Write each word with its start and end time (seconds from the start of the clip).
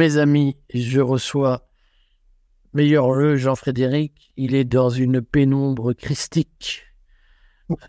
mes 0.00 0.16
amis, 0.16 0.56
je 0.72 0.98
reçois 0.98 1.68
meilleur 2.72 3.12
le 3.12 3.36
Jean-Frédéric. 3.36 4.32
Il 4.38 4.54
est 4.54 4.64
dans 4.64 4.88
une 4.88 5.20
pénombre 5.20 5.92
christique 5.92 6.84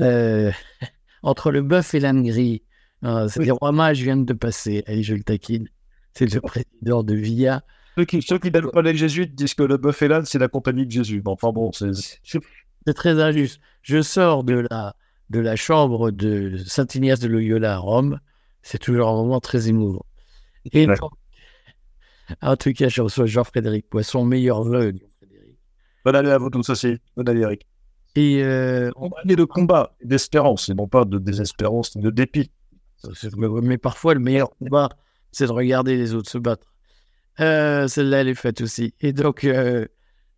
euh, 0.01 0.51
entre 1.23 1.51
le 1.51 1.61
bœuf 1.61 1.93
et 1.93 2.01
l'âne 2.01 2.21
gris. 2.21 2.63
Ah, 3.01 3.27
c'est 3.29 3.41
les 3.41 3.51
rois 3.51 3.71
mages 3.71 4.01
viennent 4.01 4.25
de 4.25 4.33
passer. 4.33 4.83
Allez, 4.87 5.03
je 5.03 5.15
le 5.15 5.23
taquine. 5.23 5.69
C'est 6.13 6.31
le 6.33 6.41
président 6.41 7.01
de 7.01 7.15
VIA. 7.15 7.63
Ceux 7.97 8.03
qui, 8.03 8.21
ceux 8.21 8.39
qui 8.39 8.51
pas 8.51 8.81
les 8.81 8.97
jésuites 8.97 9.33
disent 9.33 9.53
que 9.53 9.63
le 9.63 9.77
bœuf 9.77 10.01
et 10.01 10.09
l'âne, 10.09 10.25
c'est 10.25 10.39
la 10.39 10.49
compagnie 10.49 10.85
de 10.85 10.91
Jésus. 10.91 11.21
enfin 11.25 11.53
bon, 11.53 11.71
c'est. 11.71 11.91
C'est 12.87 12.95
très 12.95 13.21
injuste. 13.21 13.61
Je 13.83 14.01
sors 14.01 14.43
de 14.43 14.65
la, 14.71 14.95
de 15.29 15.39
la 15.39 15.55
chambre 15.55 16.09
de 16.09 16.57
Saint-Ignace 16.65 17.19
de 17.19 17.27
Loyola 17.27 17.75
à 17.75 17.77
Rome. 17.77 18.19
C'est 18.63 18.79
toujours 18.79 19.07
un 19.07 19.13
moment 19.13 19.39
très 19.39 19.69
émouvant. 19.69 20.03
Et 20.73 20.87
en 22.41 22.55
tout 22.55 22.73
cas, 22.73 22.89
je 22.89 23.01
reçois 23.01 23.25
Jean-Frédéric 23.25 23.89
Poisson, 23.89 24.25
meilleur 24.25 24.63
vœu. 24.63 24.93
Bonne 26.03 26.15
année 26.15 26.31
à 26.31 26.37
vous 26.37 26.49
tous 26.49 26.69
aussi. 26.69 26.97
Bonne 27.15 27.29
année, 27.29 27.41
Eric. 27.41 27.67
Et 28.15 28.43
euh, 28.43 28.91
on 28.95 29.09
année 29.23 29.35
de 29.35 29.45
combat, 29.45 29.95
d'espérance, 30.03 30.69
et 30.69 30.73
non 30.73 30.87
pas 30.87 31.05
de 31.05 31.17
désespérance, 31.17 31.95
de 31.95 32.09
dépit. 32.09 32.51
Mais 33.63 33.77
parfois, 33.77 34.13
le 34.13 34.19
meilleur 34.19 34.49
combat, 34.57 34.89
c'est 35.31 35.47
de 35.47 35.51
regarder 35.51 35.95
les 35.95 36.13
autres 36.13 36.29
se 36.29 36.37
battre. 36.37 36.67
Euh, 37.39 37.87
celle-là, 37.87 38.21
elle 38.21 38.27
est 38.27 38.35
faite 38.35 38.61
aussi. 38.61 38.93
Et 38.99 39.13
donc, 39.13 39.43
euh, 39.43 39.87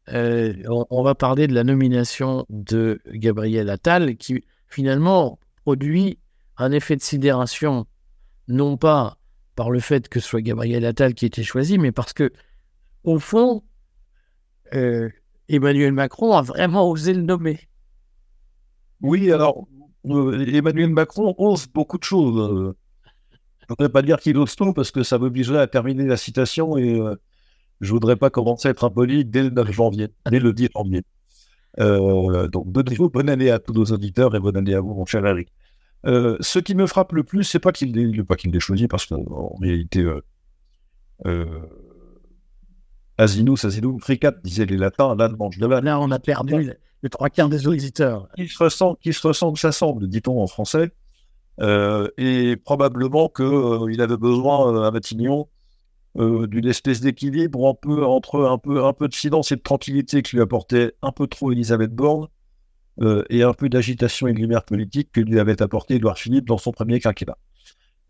on, 0.10 1.04
va 1.04 1.16
parler 1.16 1.48
de 1.48 1.54
la 1.54 1.64
nomination 1.64 2.45
de 2.50 3.00
Gabriel 3.08 3.70
Attal, 3.70 4.16
qui 4.17 4.44
finalement 4.67 5.39
produit 5.64 6.20
un 6.58 6.72
effet 6.72 6.95
de 6.95 7.02
sidération, 7.02 7.88
non 8.48 8.78
pas 8.78 9.17
par 9.56 9.72
le 9.72 9.80
fait 9.80 10.09
que 10.09 10.20
ce 10.20 10.28
soit 10.28 10.42
Gabriel 10.42 10.86
Attal 10.86 11.14
qui 11.14 11.26
ait 11.26 11.28
été 11.28 11.44
choisi, 11.44 11.78
mais 11.78 11.92
parce 11.92 12.14
que, 12.14 12.32
au 13.04 13.20
fond, 13.20 13.64
euh, 14.73 15.10
Emmanuel 15.50 15.94
Macron 15.94 16.34
a 16.34 16.42
vraiment 16.42 16.90
osé 16.90 17.14
le 17.14 17.22
nommer. 17.22 17.60
Oui, 19.02 19.32
alors, 19.32 19.68
euh, 20.08 20.45
Emmanuel 20.48 20.90
Macron 20.90 21.36
ose 21.38 21.68
beaucoup 21.68 21.98
de 21.98 22.04
choses. 22.04 22.38
Euh. 22.40 22.76
je 23.60 23.66
ne 23.70 23.70
voudrais 23.70 23.90
pas 23.90 24.02
dire 24.02 24.20
qu'il 24.20 24.38
ose 24.38 24.56
tout, 24.56 24.73
parce 24.73 24.92
que 24.92 25.04
ça 25.04 25.20
m'obligerait 25.20 25.60
à 25.60 25.67
terminer 25.67 26.06
la 26.06 26.17
citation 26.17 26.78
et 26.78 27.00
je 27.82 27.88
ne 27.88 27.94
voudrais 27.94 28.16
pas 28.16 28.30
commencer 28.30 28.67
à 28.67 28.72
être 28.72 28.86
impoli 28.86 29.26
dès 29.26 29.44
le 29.44 29.50
9 29.50 29.72
janvier, 29.72 30.08
dès 30.30 30.40
le 30.40 30.54
10 30.54 30.70
janvier. 30.76 31.02
donc, 31.78 32.72
de 32.72 32.90
nouveau, 32.90 33.10
bonne 33.10 33.30
année 33.30 33.52
à 33.52 33.60
tous 33.60 33.73
nos 33.73 33.86
auditeurs 33.86 34.36
et 34.36 34.40
bonne 34.40 34.58
année 34.58 34.73
à 34.73 34.80
vous, 34.80 34.94
mon 34.94 35.06
cher 35.06 35.26
Eric. 35.26 35.50
Euh, 36.06 36.38
ce 36.42 36.59
qui 36.59 36.76
me 36.76 36.86
frappe 36.86 37.14
le 37.14 37.23
plus, 37.23 37.44
c'est 37.44 37.59
pas 37.59 37.72
qu'il 37.72 37.94
l'ait 37.94 38.23
pas 38.23 38.36
qu'il 38.36 38.52
l'ait 38.52 38.59
choisi, 38.59 38.88
parce 38.88 39.06
qu'en 39.06 39.56
réalité, 39.62 40.02
euh, 40.02 40.22
euh, 41.26 41.62
Asinus, 43.18 43.64
Asinus, 43.64 44.02
Fricat 44.02 44.34
disait 44.44 44.66
les 44.66 44.78
latins, 44.78 45.16
là, 45.16 45.30
mange 45.30 45.58
de 45.58 45.68
Là, 45.68 46.00
on 46.00 46.12
a 46.12 46.20
perdu 46.20 46.73
les 47.04 47.10
trois 47.10 47.30
quarts 47.30 47.50
des 47.50 47.68
auditeurs. 47.68 48.28
Qui 48.36 48.48
se 48.48 48.62
ressent, 48.62 48.95
qui 48.95 49.14
se 49.14 49.26
ressent, 49.26 49.56
s'assemble, 49.56 50.08
dit-on 50.08 50.42
en 50.42 50.48
français, 50.48 50.92
euh, 51.62 52.10
et 52.17 52.58
probablement 52.58 53.30
qu'il 53.30 53.45
euh, 53.45 54.00
avait 54.00 54.17
besoin 54.17 54.86
à 54.86 54.92
Matignon 54.92 55.48
d'une 56.16 56.67
espèce 56.67 57.02
d'équilibre 57.02 57.67
un 57.67 57.73
peu, 57.73 58.06
entre 58.06 58.45
un 58.45 58.60
peu, 58.60 58.86
un 58.86 58.94
peu 58.94 59.08
de 59.08 59.16
silence 59.16 59.52
et 59.52 59.56
de 59.56 59.62
tranquillité 59.62 60.22
que 60.22 60.36
lui 60.36 60.42
apportait 60.44 60.94
un 61.02 61.12
peu 61.12 61.26
trop 61.26 61.52
Elisabeth 61.52 61.92
Borne 61.92 62.28
euh, 63.02 63.23
et 63.30 63.41
un 63.41 63.53
peu 63.53 63.69
d'agitation 63.69 64.27
et 64.27 64.33
de 64.33 64.37
lumière 64.37 64.64
politique 64.64 65.11
que 65.11 65.21
lui 65.21 65.39
avait 65.39 65.61
apporté 65.64 65.95
Édouard 65.95 66.17
Philippe 66.17 66.45
dans 66.45 66.59
son 66.59 66.71
premier 66.71 66.99
quinquennat. 66.99 67.37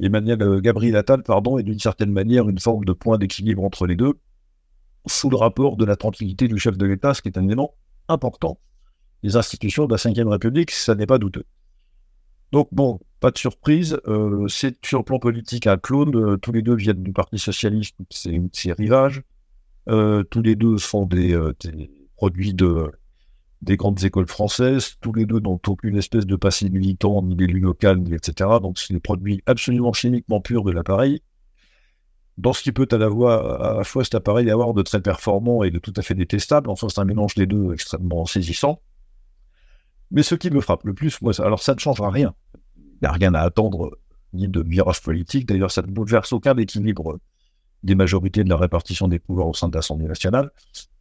Emmanuel 0.01 0.41
euh, 0.41 0.59
Gabriel 0.59 0.97
Attal, 0.97 1.23
pardon, 1.23 1.57
est 1.57 1.63
d'une 1.63 1.79
certaine 1.79 2.11
manière 2.11 2.49
une 2.49 2.59
forme 2.59 2.83
de 2.83 2.91
point 2.91 3.17
d'équilibre 3.17 3.63
entre 3.63 3.87
les 3.87 3.95
deux, 3.95 4.13
sous 5.05 5.29
le 5.29 5.37
rapport 5.37 5.77
de 5.77 5.85
la 5.85 5.95
tranquillité 5.95 6.49
du 6.49 6.57
chef 6.57 6.77
de 6.77 6.85
l'État, 6.85 7.13
ce 7.13 7.21
qui 7.21 7.29
est 7.29 7.37
un 7.37 7.45
élément 7.45 7.75
important. 8.09 8.59
Les 9.21 9.37
institutions 9.37 9.85
de 9.85 9.95
la 9.95 10.23
Ve 10.23 10.27
République, 10.27 10.71
ça 10.71 10.95
n'est 10.95 11.05
pas 11.05 11.17
douteux. 11.17 11.45
Donc 12.51 12.67
bon, 12.73 12.99
pas 13.21 13.31
de 13.31 13.37
surprise, 13.37 13.97
euh, 14.07 14.47
c'est 14.49 14.85
sur 14.85 14.99
le 14.99 15.05
plan 15.05 15.17
politique 15.17 15.65
un 15.65 15.77
clone, 15.77 16.37
tous 16.39 16.51
les 16.51 16.61
deux 16.61 16.75
viennent 16.75 17.01
du 17.01 17.13
Parti 17.13 17.39
Socialiste, 17.39 17.95
c'est 18.09 18.39
ses 18.51 18.73
rivages, 18.73 19.23
tous 19.87 20.41
les 20.43 20.55
deux 20.55 20.77
sont 20.77 21.05
des 21.05 21.37
produits 22.17 22.53
de, 22.53 22.91
des 23.63 23.77
grandes 23.77 24.03
écoles 24.03 24.27
françaises. 24.27 24.95
Tous 25.01 25.13
les 25.13 25.25
deux 25.25 25.39
n'ont 25.39 25.59
aucune 25.67 25.97
espèce 25.97 26.25
de 26.25 26.35
passé 26.35 26.69
militant, 26.69 27.21
ni 27.23 27.35
d'élu 27.35 27.59
local, 27.59 27.99
ni 27.99 28.13
etc. 28.13 28.49
Donc, 28.61 28.77
c'est 28.77 28.93
des 28.93 28.99
produits 28.99 29.41
absolument 29.45 29.93
chimiquement 29.93 30.41
purs 30.41 30.63
de 30.63 30.71
l'appareil. 30.71 31.21
Dans 32.37 32.51
ce 32.51 32.61
qui 32.61 32.71
peut 32.71 32.87
à 32.91 32.97
la, 32.97 33.07
à 33.07 33.77
la 33.77 33.83
fois 33.83 34.03
cet 34.03 34.15
appareil 34.15 34.49
avoir 34.49 34.73
de 34.73 34.81
très 34.81 35.01
performant 35.01 35.63
et 35.63 35.71
de 35.71 35.79
tout 35.79 35.93
à 35.95 36.01
fait 36.01 36.15
détestable, 36.15 36.69
enfin, 36.69 36.89
c'est 36.89 36.99
un 36.99 37.05
mélange 37.05 37.35
des 37.35 37.45
deux 37.45 37.73
extrêmement 37.73 38.25
saisissant. 38.25 38.81
Mais 40.11 40.23
ce 40.23 40.35
qui 40.35 40.49
me 40.49 40.59
frappe 40.59 40.83
le 40.83 40.93
plus, 40.93 41.21
moi, 41.21 41.39
alors 41.39 41.61
ça 41.61 41.73
ne 41.73 41.79
changera 41.79 42.09
rien. 42.09 42.33
Il 42.75 42.97
n'y 43.03 43.07
a 43.07 43.11
rien 43.11 43.33
à 43.33 43.41
attendre, 43.41 43.97
ni 44.33 44.47
de 44.47 44.61
virage 44.61 45.01
politique. 45.01 45.47
D'ailleurs, 45.47 45.71
ça 45.71 45.81
ne 45.83 45.87
bouleverse 45.87 46.33
aucun 46.33 46.55
équilibre 46.57 47.19
des 47.83 47.95
majorités 47.95 48.43
de 48.43 48.49
la 48.49 48.57
répartition 48.57 49.07
des 49.07 49.19
pouvoirs 49.19 49.47
au 49.47 49.53
sein 49.53 49.69
de 49.69 49.75
l'Assemblée 49.75 50.07
nationale. 50.07 50.51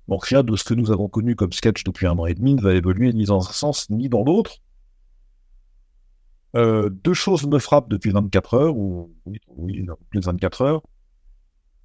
Donc 0.09 0.25
rien 0.25 0.43
de 0.43 0.57
ce 0.57 0.65
que 0.65 0.75
nous 0.75 0.91
avons 0.91 1.09
connu 1.09 1.37
comme 1.37 1.53
sketch 1.53 1.85
depuis 1.85 2.07
un 2.07 2.19
an 2.19 2.27
et 2.27 2.35
demi 2.35 2.55
ne 2.55 2.61
va 2.61 2.75
évoluer 2.75 3.13
ni 3.13 3.25
dans 3.25 3.49
un 3.49 3.53
sens 3.53 3.89
ni 3.91 4.09
dans 4.09 4.25
l'autre. 4.25 4.57
Euh, 6.55 6.91
deux 6.91 7.15
choses 7.15 7.47
me 7.47 7.59
frappent 7.59 7.89
depuis 7.89 8.11
24 8.11 8.55
heures, 8.55 8.77
ou 8.77 9.15
oui, 9.57 9.87
plus 10.11 10.21
de 10.21 10.25
24 10.25 10.63
heures. 10.63 10.83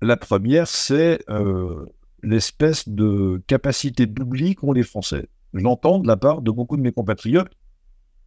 La 0.01 0.17
première, 0.17 0.67
c'est 0.67 1.19
euh, 1.29 1.85
l'espèce 2.21 2.89
de 2.89 3.41
capacité 3.47 4.05
d'oubli 4.05 4.55
qu'ont 4.55 4.73
les 4.73 4.83
Français. 4.83 5.29
Je 5.53 5.63
l'entends 5.63 5.99
de 5.99 6.07
la 6.07 6.17
part 6.17 6.41
de 6.41 6.51
beaucoup 6.51 6.75
de 6.75 6.81
mes 6.81 6.91
compatriotes, 6.91 7.51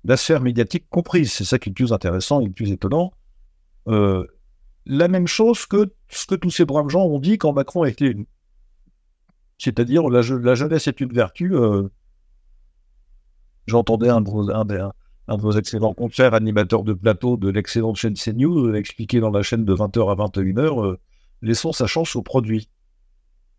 la 0.05 0.17
sphère 0.17 0.41
médiatique 0.41 0.87
comprise. 0.89 1.33
C'est 1.33 1.45
ça 1.45 1.59
qui 1.59 1.69
est 1.69 1.73
le 1.73 1.75
plus 1.75 1.93
intéressant 1.93 2.41
et 2.41 2.47
le 2.47 2.53
plus 2.53 2.73
étonnant. 2.73 3.13
Euh, 3.89 4.25
la 4.87 5.09
même 5.09 5.27
chose 5.27 5.67
que 5.67 5.93
ce 6.09 6.27
que 6.27 6.35
tous 6.35 6.51
ces 6.51 6.65
braves 6.65 6.89
gens 6.89 7.05
ont 7.05 7.19
dit 7.19 7.39
quand 7.39 7.53
Macron 7.53 7.83
a 7.83 7.89
été. 7.89 8.17
C'est-à-dire, 9.61 10.09
la, 10.09 10.23
la, 10.23 10.55
jeunesse 10.55 10.89
est 10.89 11.01
une 11.01 11.13
vertu. 11.13 11.55
Euh, 11.55 11.83
j'entendais 13.67 14.09
un, 14.09 14.25
un, 14.25 14.93
un, 15.29 15.37
de 15.37 15.43
vos 15.43 15.53
excellents 15.53 15.93
confrères, 15.93 16.33
animateurs 16.33 16.83
de 16.83 16.95
plateau 16.95 17.37
de 17.37 17.51
l'excellente 17.51 17.97
chaîne 17.97 18.15
CNews, 18.15 18.69
euh, 18.69 18.75
expliquer 18.75 19.21
dans 19.21 19.31
la 19.31 19.43
chaîne 19.43 19.67
de 19.67 19.75
20h 19.75 20.11
à 20.11 20.15
21h, 20.15 20.83
euh, 20.83 20.97
laissons 21.43 21.73
sa 21.73 21.87
chance 21.87 22.17
au 22.17 22.23
produit. 22.23 22.71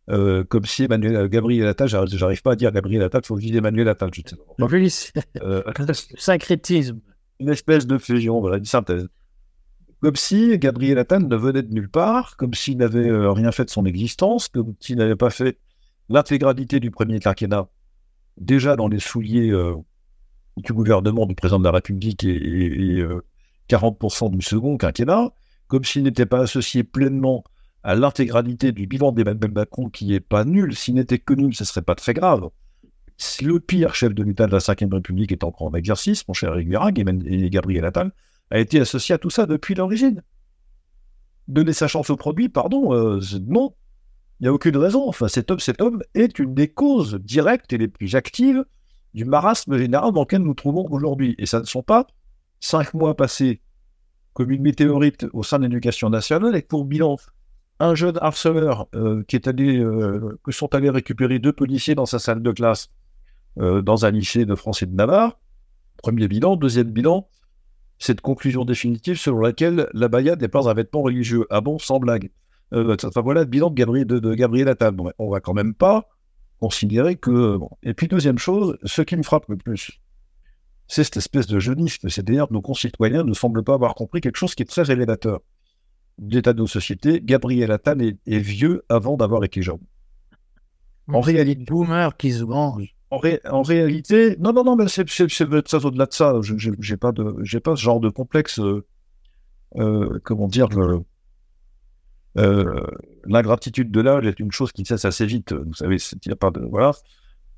comme 0.07 0.65
si 0.65 0.85
Emmanuel, 0.85 1.29
Gabriel 1.29 1.67
Attal, 1.67 1.87
j'arrive 1.87 2.41
pas 2.41 2.53
à 2.53 2.55
dire 2.55 2.71
Gabriel 2.71 3.03
Attal, 3.03 3.21
il 3.23 3.27
faut 3.27 3.37
dire 3.37 3.55
Emmanuel 3.55 3.87
Attal. 3.87 4.09
Je 4.11 4.21
sais 4.21 4.35
Syncrétisme. 6.17 6.99
Une 7.39 7.49
espèce 7.49 7.85
de 7.85 7.99
fusion, 7.99 8.41
voilà, 8.41 8.57
une 8.57 8.65
synthèse. 8.65 9.07
Comme 10.01 10.15
si 10.15 10.57
Gabriel 10.57 10.97
Attal 10.97 11.27
ne 11.27 11.35
venait 11.35 11.61
de 11.61 11.71
nulle 11.71 11.89
part, 11.89 12.37
comme 12.37 12.55
s'il 12.55 12.77
n'avait 12.77 13.11
rien 13.29 13.51
fait 13.51 13.65
de 13.65 13.69
son 13.69 13.85
existence, 13.85 14.47
comme 14.47 14.73
s'il 14.79 14.97
n'avait 14.97 15.15
pas 15.15 15.29
fait 15.29 15.59
l'intégralité 16.11 16.79
du 16.79 16.91
premier 16.91 17.19
quinquennat, 17.19 17.67
déjà 18.37 18.75
dans 18.75 18.87
les 18.87 18.99
souliers 18.99 19.49
euh, 19.49 19.75
du 20.57 20.73
gouvernement 20.73 21.25
du 21.25 21.35
président 21.35 21.59
de 21.59 21.63
la 21.63 21.71
République 21.71 22.23
et, 22.23 23.03
40% 23.69 24.25
euh, 24.25 24.29
du 24.29 24.41
second 24.41 24.77
quinquennat, 24.77 25.31
comme 25.67 25.83
s'il 25.83 26.03
n'était 26.03 26.25
pas 26.25 26.41
associé 26.41 26.83
pleinement 26.83 27.43
à 27.83 27.95
l'intégralité 27.95 28.71
du 28.71 28.85
bilan 28.87 29.11
d'Emmanuel 29.11 29.51
Macron, 29.51 29.89
qui 29.89 30.07
n'est 30.07 30.19
pas 30.19 30.43
nul. 30.43 30.75
S'il 30.75 30.95
n'était 30.95 31.17
que 31.17 31.33
nul, 31.33 31.55
ce 31.55 31.63
ne 31.63 31.67
serait 31.67 31.81
pas 31.81 31.95
très 31.95 32.13
grave. 32.13 32.49
Si 33.17 33.43
le 33.45 33.59
pire 33.59 33.95
chef 33.95 34.13
de 34.13 34.23
l'État 34.23 34.47
de 34.47 34.51
la 34.51 34.57
Ve 34.59 34.93
République 34.93 35.31
est 35.31 35.43
encore 35.43 35.67
en 35.67 35.73
exercice, 35.73 36.27
mon 36.27 36.33
cher 36.33 36.55
Eric 36.57 36.99
et 37.25 37.49
Gabriel 37.49 37.85
Attal, 37.85 38.11
a 38.49 38.59
été 38.59 38.79
associé 38.79 39.15
à 39.15 39.17
tout 39.17 39.29
ça 39.29 39.45
depuis 39.45 39.75
l'origine. 39.75 40.23
Donner 41.47 41.73
sa 41.73 41.87
chance 41.87 42.09
au 42.09 42.17
produit, 42.17 42.49
pardon, 42.49 42.93
euh, 42.93 43.19
non, 43.47 43.73
il 44.41 44.45
n'y 44.45 44.47
a 44.47 44.53
aucune 44.53 44.75
raison. 44.75 45.07
Enfin, 45.07 45.27
cet 45.27 45.51
homme, 45.51 45.59
cet 45.59 45.81
homme 45.81 46.01
est 46.15 46.39
une 46.39 46.55
des 46.55 46.67
causes 46.67 47.19
directes 47.21 47.73
et 47.73 47.77
les 47.77 47.87
plus 47.87 48.15
actives 48.15 48.65
du 49.13 49.23
marasme 49.23 49.77
général 49.77 50.13
dans 50.13 50.21
lequel 50.21 50.41
nous 50.41 50.55
trouvons 50.55 50.87
aujourd'hui. 50.89 51.35
Et 51.37 51.45
ça 51.45 51.59
ne 51.59 51.65
sont 51.65 51.83
pas 51.83 52.07
cinq 52.59 52.95
mois 52.95 53.15
passés 53.15 53.61
comme 54.33 54.49
une 54.49 54.63
météorite 54.63 55.27
au 55.33 55.43
sein 55.43 55.59
de 55.59 55.65
l'éducation 55.65 56.09
nationale 56.09 56.55
et 56.55 56.63
pour 56.63 56.85
bilan 56.85 57.17
un 57.79 57.93
jeune 57.93 58.17
harceleur 58.19 58.87
euh, 58.95 59.23
qui 59.27 59.35
est 59.35 59.47
allé, 59.47 59.77
euh, 59.77 60.39
que 60.43 60.51
sont 60.51 60.73
allés 60.73 60.89
récupérer 60.89 61.37
deux 61.37 61.53
policiers 61.53 61.93
dans 61.93 62.07
sa 62.07 62.17
salle 62.17 62.41
de 62.41 62.51
classe 62.51 62.89
euh, 63.59 63.83
dans 63.83 64.05
un 64.05 64.11
lycée 64.11 64.45
de 64.45 64.55
France 64.55 64.81
et 64.81 64.87
de 64.87 64.95
Navarre. 64.95 65.39
Premier 65.97 66.27
bilan. 66.27 66.55
Deuxième 66.55 66.89
bilan, 66.89 67.27
cette 67.99 68.21
conclusion 68.21 68.65
définitive 68.65 69.19
selon 69.19 69.39
laquelle 69.39 69.87
la 69.93 70.07
baya 70.07 70.35
n'est 70.35 70.47
pas 70.47 70.67
un 70.67 70.73
vêtement 70.73 71.03
religieux. 71.03 71.45
Ah 71.51 71.61
bon, 71.61 71.77
sans 71.77 71.99
blague. 71.99 72.31
Euh, 72.73 72.95
enfin 73.03 73.21
voilà 73.21 73.41
le 73.41 73.47
bilan 73.47 73.69
de 73.69 73.75
Gabriel, 73.75 74.05
de, 74.05 74.33
Gabriel 74.33 74.67
Attal. 74.67 74.91
Bon, 74.91 75.11
on 75.19 75.29
va 75.29 75.39
quand 75.39 75.53
même 75.53 75.73
pas 75.73 76.07
considérer 76.59 77.15
que. 77.15 77.57
Et 77.83 77.93
puis 77.93 78.07
deuxième 78.07 78.37
chose, 78.37 78.77
ce 78.83 79.01
qui 79.01 79.15
me 79.17 79.23
frappe 79.23 79.47
le 79.49 79.57
plus, 79.57 79.99
c'est 80.87 81.03
cette 81.03 81.17
espèce 81.17 81.47
de 81.47 81.59
jeunisme, 81.59 82.09
c'est-à-dire 82.09 82.47
que 82.47 82.53
nos 82.53 82.61
concitoyens 82.61 83.23
ne 83.23 83.33
semblent 83.33 83.63
pas 83.63 83.73
avoir 83.73 83.95
compris 83.95 84.21
quelque 84.21 84.37
chose 84.37 84.55
qui 84.55 84.63
est 84.63 84.65
très 84.65 84.83
révélateur. 84.83 85.39
d'état 86.17 86.53
de 86.53 86.59
nos 86.59 86.67
sociétés, 86.67 87.21
Gabriel 87.23 87.71
Attal 87.71 88.01
est, 88.01 88.39
vieux 88.39 88.83
avant 88.89 89.17
d'avoir 89.17 89.43
été 89.43 89.61
jeune. 89.61 89.79
En 91.07 91.21
réalité, 91.21 91.63
boomer 91.63 92.15
qui 92.15 92.31
se 92.31 92.43
mange. 92.43 92.95
En, 93.09 93.19
en, 93.49 93.61
réalité, 93.61 94.37
non, 94.39 94.53
non, 94.53 94.63
non, 94.63 94.75
mais 94.77 94.87
c'est 94.87 95.09
ça 95.09 95.77
au-delà 95.77 96.05
de 96.05 96.13
ça. 96.13 96.35
Je 96.41 96.69
n'ai 96.69 96.97
pas 96.97 97.11
de, 97.11 97.35
j'ai 97.41 97.59
pas 97.59 97.75
ce 97.75 97.81
genre 97.81 97.99
de 97.99 98.09
complexe. 98.09 98.59
Euh, 98.59 98.85
euh, 99.77 100.19
comment 100.23 100.47
dire 100.47 100.67
euh, 102.37 102.85
L'ingratitude 103.25 103.91
de 103.91 104.01
l'âge 104.01 104.25
est 104.25 104.39
une 104.39 104.51
chose 104.51 104.71
qui 104.71 104.85
cesse 104.85 105.05
assez 105.05 105.25
vite. 105.25 105.53
Vous 105.53 105.73
savez, 105.73 105.97
il 105.97 106.27
n'y 106.27 106.33
a 106.33 106.35
pas 106.35 106.51
de 106.51 106.61
voilà 106.61 106.93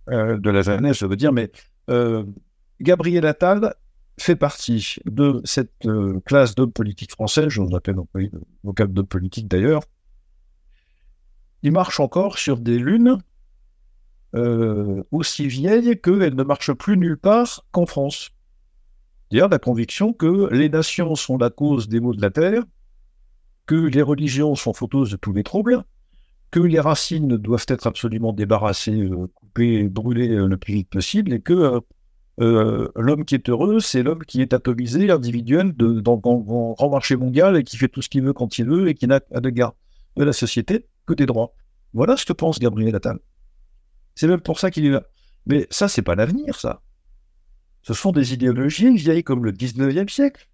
de 0.08 0.50
la 0.50 0.62
jeunesse, 0.64 0.98
je 0.98 1.06
veux 1.06 1.16
dire, 1.16 1.32
mais 1.32 1.50
Gabriel 2.82 3.26
Attal 3.26 3.74
fait 4.20 4.36
partie 4.36 4.98
de 5.06 5.42
cette 5.46 5.88
classe 6.26 6.56
d'hommes 6.56 6.74
politiques 6.74 7.12
français, 7.12 7.50
je 7.50 7.62
vous 7.62 7.74
appelle 7.74 7.96
vocal 8.66 8.90
d'hommes 8.90 9.08
politiques 9.08 9.48
d'ailleurs. 9.48 9.84
Il 11.62 11.72
marche 11.72 12.02
encore 12.02 12.38
sur 12.38 12.60
des 12.60 12.78
lunes 12.78 13.18
euh, 14.36 15.04
aussi 15.12 15.48
vieille 15.48 16.00
qu'elle 16.02 16.36
ne 16.36 16.44
marche 16.44 16.74
plus 16.74 16.98
nulle 16.98 17.18
part 17.18 17.64
qu'en 17.72 17.86
France. 17.86 18.32
C'est-à-dire 19.30 19.48
la 19.48 19.60
conviction 19.60 20.12
que 20.12 20.52
les 20.52 20.70
nations 20.70 21.14
sont 21.16 21.38
la 21.38 21.50
cause 21.52 21.88
des 21.88 22.00
maux 22.00 22.14
de 22.14 22.22
la 22.22 22.32
terre, 22.32 22.64
que 23.66 23.76
les 23.76 24.02
religions 24.02 24.56
sont 24.56 24.74
fauteuses 24.74 25.12
de 25.12 25.18
tous 25.18 25.34
les 25.34 25.44
troubles, 25.44 25.84
que 26.52 26.60
les 26.60 26.80
racines 26.80 27.38
doivent 27.38 27.66
être 27.68 27.88
absolument 27.88 28.34
débarrassées, 28.34 29.02
euh, 29.02 29.28
coupées, 29.34 29.88
brûlées 29.90 30.30
euh, 30.30 30.48
le 30.48 30.58
plus 30.58 30.74
vite 30.74 30.90
possible, 30.90 31.34
et 31.34 31.42
que 31.42 31.82
l'homme 32.38 33.26
qui 33.26 33.36
est 33.36 33.50
heureux, 33.50 33.80
c'est 33.80 34.02
l'homme 34.04 34.24
qui 34.26 34.42
est 34.42 34.54
atomisé, 34.54 35.10
individuel, 35.12 35.74
dans, 35.74 36.16
le 36.16 36.20
grand 36.20 36.90
marché 36.90 37.16
mondial, 37.16 37.58
et 37.58 37.64
qui 37.64 37.78
fait 37.78 37.88
tout 37.88 38.02
ce 38.02 38.10
qu'il 38.10 38.24
veut 38.24 38.34
quand 38.34 38.58
il 38.58 38.66
veut, 38.66 38.88
et 38.88 38.96
qui 38.96 39.08
n'a 39.08 39.22
à 39.34 39.40
l'égard 39.40 39.76
de 40.18 40.24
la 40.24 40.34
société 40.34 40.88
que 41.06 41.14
des 41.14 41.26
droits. 41.26 41.54
Voilà 41.94 42.18
ce 42.18 42.26
que 42.26 42.34
pense 42.34 42.60
Gabriel 42.60 42.96
Attal. 42.96 43.20
C'est 44.16 44.28
même 44.28 44.42
pour 44.42 44.60
ça 44.60 44.72
qu'il 44.72 44.86
est 44.86 44.90
là. 44.90 45.04
Mais 45.46 45.68
ça, 45.70 45.88
c'est 45.88 46.02
pas 46.02 46.16
l'avenir, 46.16 46.60
ça. 46.60 46.82
Ce 47.84 47.94
sont 47.94 48.12
des 48.12 48.34
idéologies 48.34 48.96
vieilles 48.96 49.24
comme 49.24 49.44
le 49.44 49.52
19e 49.52 50.10
siècle. 50.10 50.48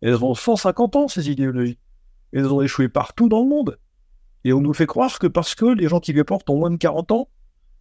Elles 0.00 0.24
ont 0.24 0.34
150 0.34 0.96
ans, 0.96 1.08
ces 1.08 1.30
idéologies. 1.30 1.78
Elles 2.32 2.52
ont 2.52 2.60
échoué 2.60 2.88
partout 2.88 3.28
dans 3.28 3.42
le 3.42 3.48
monde. 3.48 3.78
Et 4.44 4.52
on 4.52 4.60
nous 4.60 4.74
fait 4.74 4.86
croire 4.86 5.18
que 5.18 5.26
parce 5.26 5.54
que 5.54 5.66
les 5.66 5.88
gens 5.88 6.00
qui 6.00 6.12
les 6.12 6.24
portent 6.24 6.48
ont 6.50 6.58
moins 6.58 6.70
de 6.70 6.76
40 6.76 7.12
ans, 7.12 7.28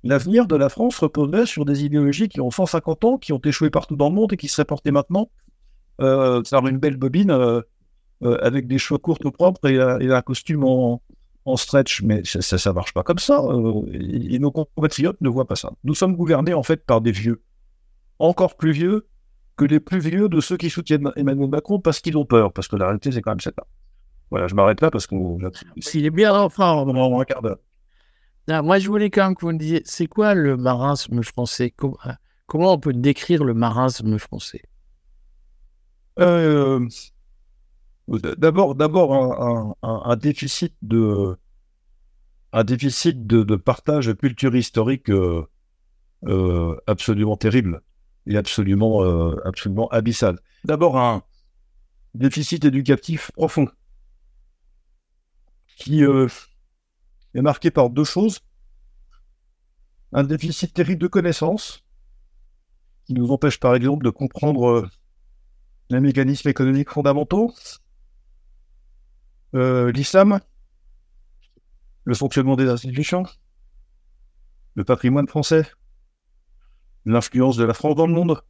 l'avenir 0.03 0.47
de 0.47 0.55
la 0.55 0.69
France 0.69 0.97
reposerait 0.99 1.45
sur 1.45 1.65
des 1.65 1.83
idéologies 1.83 2.29
qui 2.29 2.41
ont 2.41 2.51
150 2.51 3.03
ans, 3.03 3.17
qui 3.17 3.33
ont 3.33 3.41
échoué 3.43 3.69
partout 3.69 3.95
dans 3.95 4.09
le 4.09 4.15
monde 4.15 4.33
et 4.33 4.37
qui 4.37 4.47
seraient 4.47 4.65
portées 4.65 4.91
maintenant 4.91 5.29
euh, 6.01 6.41
par 6.49 6.67
une 6.67 6.77
belle 6.77 6.97
bobine 6.97 7.31
euh, 7.31 7.61
euh, 8.23 8.37
avec 8.41 8.65
des 8.67 8.77
cheveux 8.77 8.97
courts 8.97 9.19
propres 9.19 9.67
et, 9.67 9.79
un 9.79 10.21
costume 10.21 10.63
en, 10.63 11.01
stretch, 11.57 12.01
mais 12.01 12.23
ça 12.23 12.69
ne 12.69 12.73
marche 12.73 12.93
pas 12.93 13.03
comme 13.03 13.19
ça. 13.19 13.41
Euh, 13.41 13.81
et, 13.93 14.39
nos 14.39 14.51
compatriotes 14.51 15.19
ne 15.19 15.27
voient 15.27 15.45
pas 15.45 15.57
ça. 15.57 15.73
Nous 15.83 15.93
sommes 15.93 16.15
gouvernés 16.15 16.53
en 16.53 16.63
fait 16.63 16.85
par 16.85 17.01
des 17.01 17.11
vieux, 17.11 17.43
encore 18.19 18.55
plus 18.55 18.71
vieux 18.71 19.07
que 19.57 19.65
les 19.65 19.81
plus 19.81 19.99
vieux 19.99 20.29
de 20.29 20.39
ceux 20.39 20.55
qui 20.55 20.69
soutiennent 20.69 21.11
Emmanuel 21.17 21.49
Macron 21.49 21.79
parce 21.79 21.99
qu'ils 21.99 22.17
ont 22.17 22.25
peur, 22.25 22.53
parce 22.53 22.69
que 22.69 22.77
la 22.77 22.85
réalité 22.85 23.11
c'est 23.11 23.21
quand 23.21 23.31
même 23.31 23.41
ça. 23.41 23.51
Voilà, 24.31 24.47
je 24.47 24.55
m'arrête 24.55 24.81
là 24.81 24.91
parce 24.91 25.07
qu'on. 25.07 25.37
S'il 25.79 26.05
est 26.05 26.09
bien 26.09 26.33
enfin, 26.33 26.73
on 26.73 27.19
un 27.19 27.25
quart 27.25 27.41
d'heure. 27.41 27.59
moi, 28.63 28.79
je 28.79 28.87
voulais 28.87 29.09
quand 29.09 29.25
même 29.25 29.35
que 29.35 29.41
vous 29.41 29.51
me 29.51 29.57
disiez, 29.57 29.81
c'est 29.85 30.07
quoi 30.07 30.33
le 30.33 30.57
marasme 30.57 31.23
français? 31.23 31.73
Comment 32.47 32.73
on 32.73 32.79
peut 32.79 32.93
décrire 32.93 33.43
le 33.43 33.53
marasme 33.53 34.17
français? 34.17 34.63
Euh, 36.19 36.87
D'abord, 38.07 38.75
d'abord 38.75 39.75
un, 39.81 40.15
déficit 40.15 40.75
de 40.83 41.35
un 42.53 42.63
déficit 42.63 43.25
de, 43.25 43.55
partage 43.55 44.05
de 44.05 44.13
culture 44.13 44.55
historique 44.55 45.09
euh, 45.09 45.43
euh, 46.27 46.75
absolument 46.85 47.35
terrible 47.35 47.81
et 48.27 48.37
absolument 48.37 49.03
euh, 49.03 49.35
absolument 49.43 49.87
abyssal. 49.87 50.39
D'abord 50.65 50.99
un 50.99 51.23
déficit 52.13 52.63
éducatif 52.63 53.31
profond 53.31 53.67
qui 55.75 56.03
est 56.03 57.41
marqué 57.41 57.71
par 57.71 57.89
deux 57.89 58.03
choses 58.03 58.39
un 60.13 60.23
déficit 60.23 60.73
terrible 60.73 61.01
de 61.01 61.07
connaissances 61.07 61.83
qui 63.05 63.13
nous 63.13 63.31
empêche 63.31 63.59
par 63.59 63.75
exemple 63.75 64.05
de 64.05 64.09
comprendre 64.09 64.89
les 65.89 65.99
mécanismes 65.99 66.49
économiques 66.49 66.89
fondamentaux 66.89 67.53
euh, 69.55 69.91
l'islam, 69.93 70.41
le 72.03 72.13
fonctionnement 72.13 72.57
des 72.57 72.67
institutions, 72.67 73.23
le 74.73 74.83
patrimoine 74.83 75.27
français, 75.27 75.65
l'influence 77.05 77.55
de 77.55 77.63
la 77.63 77.73
France 77.73 77.95
dans 77.95 78.07
le 78.07 78.13
monde. 78.13 78.41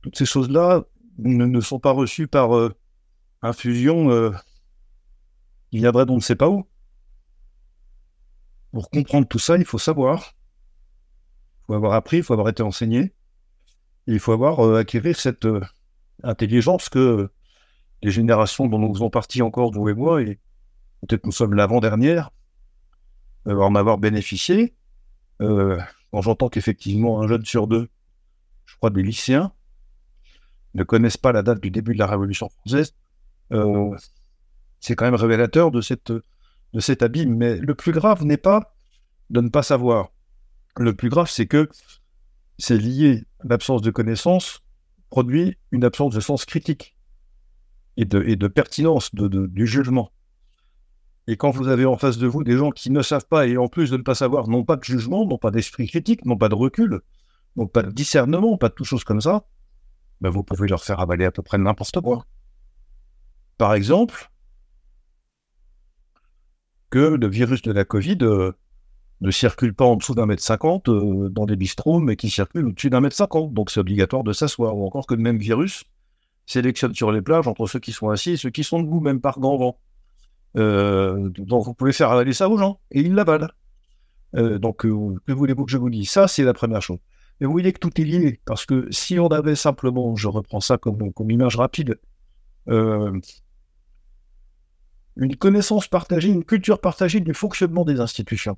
Toutes 0.00 0.18
ces 0.18 0.26
choses-là 0.26 0.82
ne, 1.18 1.60
sont 1.60 1.78
pas 1.78 1.92
reçues 1.92 2.26
par 2.26 2.56
euh, 2.56 2.74
infusion 3.42 4.32
euh, 5.72 5.76
qui 5.76 5.78
viendrait 5.78 6.06
d'on 6.06 6.16
ne 6.16 6.20
sait 6.20 6.36
pas 6.36 6.48
où. 6.48 6.66
Pour 8.72 8.90
comprendre 8.90 9.26
tout 9.26 9.38
ça, 9.38 9.56
il 9.56 9.64
faut 9.64 9.78
savoir. 9.78 10.34
Il 11.62 11.66
faut 11.66 11.74
avoir 11.74 11.92
appris, 11.94 12.18
il 12.18 12.22
faut 12.22 12.32
avoir 12.32 12.48
été 12.48 12.62
enseigné. 12.62 13.12
il 14.06 14.18
faut 14.18 14.32
avoir 14.32 14.60
acquérir 14.76 15.18
cette 15.18 15.46
intelligence 16.22 16.88
que 16.88 17.30
les 18.02 18.10
générations 18.10 18.66
dont 18.66 18.78
nous 18.78 18.92
faisons 18.94 19.10
partie 19.10 19.42
encore, 19.42 19.72
vous 19.72 19.88
et 19.88 19.94
moi, 19.94 20.22
et 20.22 20.40
peut-être 21.00 21.24
nous 21.24 21.32
sommes 21.32 21.54
l'avant-dernière, 21.54 22.30
euh, 23.46 23.58
en 23.58 23.74
avoir 23.74 23.98
bénéficié. 23.98 24.74
Euh, 25.40 25.80
quand 26.12 26.22
j'entends 26.22 26.48
qu'effectivement 26.48 27.22
un 27.22 27.28
jeune 27.28 27.44
sur 27.44 27.66
deux, 27.66 27.88
je 28.66 28.76
crois 28.76 28.90
des 28.90 29.02
lycéens, 29.02 29.52
ne 30.74 30.84
connaissent 30.84 31.16
pas 31.16 31.32
la 31.32 31.42
date 31.42 31.60
du 31.60 31.70
début 31.70 31.94
de 31.94 31.98
la 31.98 32.06
Révolution 32.06 32.48
française, 32.48 32.94
euh, 33.52 33.96
c'est 34.82 34.96
quand 34.96 35.04
même 35.04 35.14
révélateur 35.14 35.70
de, 35.70 35.80
cet 35.80 37.02
abîme. 37.02 37.36
Mais 37.36 37.56
le 37.56 37.74
plus 37.74 37.92
grave 37.92 38.24
n'est 38.24 38.36
pas 38.36 38.74
de 39.30 39.40
ne 39.40 39.48
pas 39.48 39.62
savoir. 39.62 40.10
Le 40.76 40.94
plus 40.94 41.08
grave, 41.08 41.30
c'est 41.30 41.46
que 41.46 41.70
c'est 42.58 42.76
lié, 42.76 43.24
l'absence 43.44 43.80
de 43.80 43.90
connaissance 43.90 44.60
produit 45.08 45.56
une 45.70 45.84
absence 45.84 46.14
de 46.14 46.20
sens 46.20 46.44
critique 46.44 46.96
et 47.96 48.04
de, 48.04 48.48
pertinence 48.48 49.14
du 49.14 49.66
jugement. 49.66 50.10
Et 51.28 51.36
quand 51.36 51.50
vous 51.50 51.68
avez 51.68 51.84
en 51.84 51.96
face 51.96 52.18
de 52.18 52.26
vous 52.26 52.42
des 52.42 52.56
gens 52.56 52.70
qui 52.72 52.90
ne 52.90 53.02
savent 53.02 53.26
pas, 53.26 53.46
et 53.46 53.56
en 53.56 53.68
plus 53.68 53.90
de 53.90 53.96
ne 53.96 54.02
pas 54.02 54.16
savoir, 54.16 54.48
n'ont 54.48 54.64
pas 54.64 54.76
de 54.76 54.82
jugement, 54.82 55.24
n'ont 55.26 55.38
pas 55.38 55.52
d'esprit 55.52 55.86
critique, 55.86 56.24
n'ont 56.24 56.36
pas 56.36 56.48
de 56.48 56.56
recul, 56.56 57.02
n'ont 57.54 57.68
pas 57.68 57.82
de 57.82 57.92
discernement, 57.92 58.56
pas 58.56 58.70
de 58.70 58.74
tout 58.74 58.84
chose 58.84 59.04
comme 59.04 59.20
ça, 59.20 59.44
ben 60.20 60.30
vous 60.30 60.42
pouvez 60.42 60.66
leur 60.66 60.82
faire 60.82 60.98
avaler 60.98 61.24
à 61.24 61.30
peu 61.30 61.42
près 61.42 61.58
n'importe 61.58 62.00
quoi. 62.00 62.26
Par 63.58 63.74
exemple, 63.74 64.31
que 66.92 66.98
le 66.98 67.26
virus 67.26 67.62
de 67.62 67.72
la 67.72 67.86
Covid 67.86 68.18
euh, 68.20 68.52
ne 69.22 69.30
circule 69.30 69.72
pas 69.72 69.86
en 69.86 69.96
dessous 69.96 70.14
d'un 70.14 70.26
mètre 70.26 70.42
cinquante 70.42 70.90
euh, 70.90 71.30
dans 71.30 71.46
des 71.46 71.56
bistrots, 71.56 72.00
mais 72.00 72.16
qui 72.16 72.28
circule 72.28 72.66
au-dessus 72.66 72.90
d'un 72.90 73.00
mètre 73.00 73.16
cinquante. 73.16 73.54
Donc 73.54 73.70
c'est 73.70 73.80
obligatoire 73.80 74.22
de 74.22 74.34
s'asseoir. 74.34 74.76
Ou 74.76 74.86
encore 74.86 75.06
que 75.06 75.14
le 75.14 75.22
même 75.22 75.38
virus 75.38 75.84
sélectionne 76.44 76.94
sur 76.94 77.10
les 77.10 77.22
plages 77.22 77.48
entre 77.48 77.66
ceux 77.66 77.78
qui 77.78 77.92
sont 77.92 78.10
assis 78.10 78.32
et 78.32 78.36
ceux 78.36 78.50
qui 78.50 78.62
sont 78.62 78.82
debout, 78.82 79.00
même 79.00 79.22
par 79.22 79.40
grand 79.40 79.56
vent. 79.56 79.80
Euh, 80.58 81.30
donc 81.30 81.64
vous 81.64 81.72
pouvez 81.72 81.94
faire 81.94 82.10
avaler 82.10 82.34
ça 82.34 82.50
aux 82.50 82.58
gens, 82.58 82.78
et 82.90 83.00
ils 83.00 83.14
l'avalent. 83.14 83.48
Donc 84.34 84.78
que 84.78 84.88
voulez-vous 85.32 85.64
que 85.64 85.72
je 85.72 85.78
vous 85.78 85.88
dise? 85.90 86.10
Ça, 86.10 86.28
c'est 86.28 86.44
la 86.44 86.52
première 86.52 86.82
chose. 86.82 86.98
Mais 87.40 87.46
vous 87.46 87.52
voyez 87.52 87.72
que 87.72 87.78
tout 87.78 87.98
est 88.00 88.04
lié, 88.04 88.40
parce 88.44 88.66
que 88.66 88.86
si 88.90 89.18
on 89.18 89.28
avait 89.28 89.56
simplement, 89.56 90.14
je 90.14 90.28
reprends 90.28 90.60
ça 90.60 90.76
comme 90.76 91.30
image 91.30 91.56
rapide, 91.56 91.98
une 95.16 95.36
connaissance 95.36 95.88
partagée, 95.88 96.28
une 96.28 96.44
culture 96.44 96.80
partagée 96.80 97.20
du 97.20 97.34
fonctionnement 97.34 97.84
des 97.84 98.00
institutions. 98.00 98.56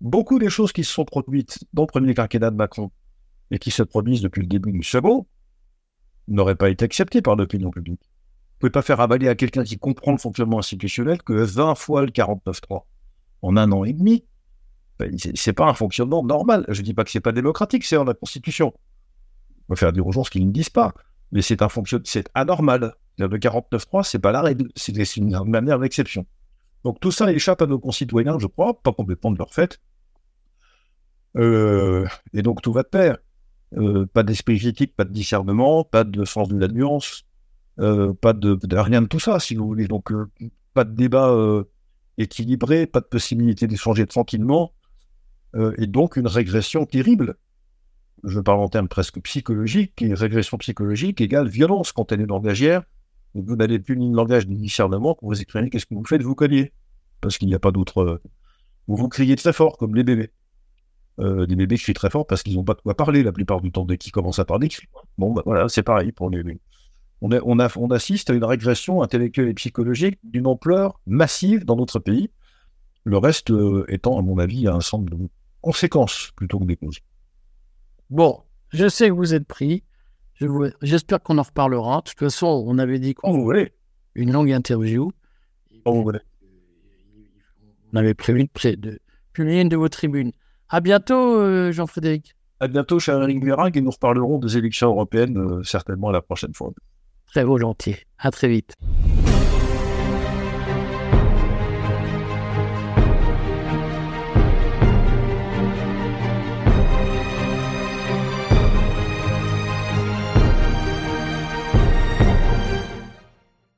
Beaucoup 0.00 0.38
des 0.38 0.50
choses 0.50 0.72
qui 0.72 0.84
se 0.84 0.92
sont 0.92 1.04
produites 1.04 1.58
dans 1.72 1.82
le 1.82 1.88
premier 1.88 2.14
quinquennat 2.14 2.50
de 2.50 2.56
Macron 2.56 2.90
et 3.50 3.58
qui 3.58 3.70
se 3.70 3.82
produisent 3.82 4.22
depuis 4.22 4.42
le 4.42 4.46
début 4.46 4.72
du 4.72 4.82
second 4.82 5.26
n'aurait 6.28 6.56
pas 6.56 6.70
été 6.70 6.84
accepté 6.84 7.22
par 7.22 7.36
l'opinion 7.36 7.70
publique. 7.70 8.00
Vous 8.02 8.60
pouvez 8.60 8.70
pas 8.70 8.82
faire 8.82 9.00
avaler 9.00 9.28
à 9.28 9.34
quelqu'un 9.34 9.64
qui 9.64 9.78
comprend 9.78 10.12
le 10.12 10.18
fonctionnement 10.18 10.58
institutionnel 10.58 11.22
que 11.22 11.32
20 11.32 11.74
fois 11.74 12.02
le 12.02 12.10
49.3 12.10 12.82
en 13.42 13.56
un 13.56 13.72
an 13.72 13.84
et 13.84 13.92
demi. 13.92 14.24
Ben, 14.98 15.16
c'est 15.16 15.52
pas 15.52 15.66
un 15.66 15.74
fonctionnement 15.74 16.24
normal. 16.24 16.64
Je 16.68 16.82
dis 16.82 16.92
pas 16.92 17.04
que 17.04 17.10
c'est 17.10 17.20
pas 17.20 17.32
démocratique, 17.32 17.84
c'est 17.84 17.96
dans 17.96 18.04
la 18.04 18.14
Constitution. 18.14 18.74
On 19.68 19.74
va 19.74 19.76
faire 19.76 19.92
dire 19.92 20.06
aux 20.06 20.12
gens 20.12 20.24
ce 20.24 20.30
qu'ils 20.30 20.46
ne 20.46 20.52
disent 20.52 20.70
pas. 20.70 20.92
Mais 21.30 21.42
c'est 21.42 21.62
un 21.62 21.68
fonctionnement, 21.68 22.04
c'est 22.06 22.28
anormal. 22.34 22.94
Le 23.18 23.26
49.3, 23.26 24.04
c'est 24.04 24.18
pas 24.18 24.32
la 24.32 24.42
règle, 24.42 24.68
c'est 24.76 25.16
une 25.16 25.36
manière 25.44 25.78
d'exception. 25.78 26.26
Donc 26.84 27.00
tout 27.00 27.10
ça 27.10 27.30
échappe 27.32 27.60
à 27.62 27.66
nos 27.66 27.78
concitoyens, 27.78 28.38
je 28.38 28.46
crois, 28.46 28.80
pas 28.80 28.92
complètement 28.92 29.32
de 29.32 29.38
leur 29.38 29.52
fait. 29.52 29.80
Euh, 31.36 32.06
et 32.32 32.42
donc 32.42 32.62
tout 32.62 32.72
va 32.72 32.82
de 32.82 32.88
pair. 32.88 33.18
Euh, 33.76 34.06
pas 34.06 34.22
d'esprit 34.22 34.58
critique, 34.58 34.94
pas 34.96 35.04
de 35.04 35.12
discernement, 35.12 35.84
pas 35.84 36.04
de 36.04 36.24
sens 36.24 36.48
de 36.48 36.58
la 36.58 36.68
nuance, 36.68 37.26
pas 37.76 38.32
de, 38.32 38.76
rien 38.76 39.02
de 39.02 39.06
tout 39.06 39.20
ça, 39.20 39.38
si 39.40 39.54
vous 39.54 39.66
voulez. 39.66 39.88
Donc, 39.88 40.12
pas 40.72 40.84
de 40.84 40.94
débat 40.94 41.36
équilibré, 42.16 42.86
pas 42.86 43.00
de 43.00 43.06
possibilité 43.06 43.66
d'échanger 43.66 44.06
tranquillement, 44.06 44.72
et 45.76 45.86
donc 45.86 46.16
une 46.16 46.26
régression 46.26 46.86
terrible. 46.86 47.36
Je 48.24 48.40
parle 48.40 48.60
en 48.60 48.68
termes 48.68 48.88
presque 48.88 49.20
psychologiques, 49.20 50.00
et 50.02 50.14
régression 50.14 50.56
psychologique 50.58 51.20
égale 51.20 51.48
violence 51.48 51.92
quand 51.92 52.10
elle 52.10 52.22
est 52.22 52.26
langagière. 52.26 52.82
Vous 53.40 53.56
n'avez 53.56 53.78
plus 53.78 53.96
ni 53.96 54.08
le 54.08 54.16
langage 54.16 54.46
ni 54.46 54.54
le 54.54 54.60
discernement 54.60 55.14
pour 55.14 55.28
vous 55.28 55.40
exprimer 55.40 55.70
qu'est-ce 55.70 55.86
que 55.86 55.94
vous 55.94 56.04
faites, 56.04 56.22
vous 56.22 56.34
cognez. 56.34 56.72
Parce 57.20 57.38
qu'il 57.38 57.48
n'y 57.48 57.54
a 57.54 57.58
pas 57.58 57.72
d'autre. 57.72 58.20
Vous 58.86 58.96
vous 58.96 59.08
criez 59.08 59.36
très 59.36 59.52
fort, 59.52 59.76
comme 59.76 59.94
les 59.94 60.04
bébés. 60.04 60.30
Euh, 61.20 61.46
des 61.46 61.56
bébés 61.56 61.76
crient 61.76 61.94
très 61.94 62.10
fort 62.10 62.26
parce 62.26 62.44
qu'ils 62.44 62.54
n'ont 62.54 62.64
pas 62.64 62.74
de 62.74 62.80
quoi 62.80 62.94
parler 62.94 63.24
la 63.24 63.32
plupart 63.32 63.60
du 63.60 63.72
temps 63.72 63.84
dès 63.84 63.98
qu'ils 63.98 64.12
commencent 64.12 64.38
à 64.38 64.44
parler. 64.44 64.68
Bon, 65.16 65.32
bah, 65.32 65.42
voilà, 65.44 65.68
c'est 65.68 65.82
pareil 65.82 66.12
pour 66.12 66.30
les 66.30 66.42
bébés. 66.42 66.60
On, 67.20 67.90
assiste 67.90 68.30
à 68.30 68.34
une 68.34 68.44
régression 68.44 69.02
intellectuelle 69.02 69.48
et 69.48 69.54
psychologique 69.54 70.18
d'une 70.22 70.46
ampleur 70.46 71.00
massive 71.06 71.64
dans 71.64 71.74
notre 71.74 71.98
pays. 71.98 72.30
Le 73.02 73.18
reste 73.18 73.50
euh, 73.50 73.84
étant, 73.88 74.18
à 74.18 74.22
mon 74.22 74.38
avis, 74.38 74.68
un 74.68 74.76
ensemble 74.76 75.10
de 75.10 75.28
conséquences 75.60 76.30
plutôt 76.36 76.60
que 76.60 76.64
des 76.64 76.76
causes. 76.76 77.00
Bon, 78.10 78.42
je 78.70 78.88
sais 78.88 79.08
que 79.08 79.14
vous 79.14 79.34
êtes 79.34 79.46
pris. 79.46 79.82
J'espère 80.82 81.22
qu'on 81.22 81.38
en 81.38 81.42
reparlera. 81.42 81.98
De 81.98 82.10
toute 82.10 82.18
façon, 82.18 82.64
on 82.66 82.78
avait 82.78 82.98
dit 82.98 83.14
qu'on 83.14 83.38
voulait 83.38 83.72
une 84.14 84.32
longue 84.32 84.50
interview. 84.50 85.10
voulez. 85.84 86.20
On 87.92 87.96
avait 87.96 88.14
prévu 88.14 88.44
de 88.44 88.98
publier 89.32 89.62
une 89.62 89.68
de 89.68 89.76
vos 89.76 89.88
tribunes. 89.88 90.32
À 90.68 90.80
bientôt, 90.80 91.36
euh, 91.36 91.72
Jean-Frédéric. 91.72 92.34
À 92.60 92.68
bientôt, 92.68 92.98
cher 92.98 93.22
Eric 93.22 93.76
et 93.76 93.80
nous 93.80 93.90
reparlerons 93.90 94.38
des 94.38 94.58
élections 94.58 94.88
européennes 94.88 95.38
euh, 95.38 95.62
certainement 95.62 96.10
la 96.10 96.20
prochaine 96.20 96.52
fois. 96.54 96.72
Très 97.26 97.44
volontiers. 97.44 97.98
À 98.18 98.30
très 98.30 98.48
vite. 98.48 98.74